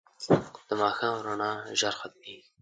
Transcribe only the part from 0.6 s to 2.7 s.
د ماښام رڼا ژر ختمېږي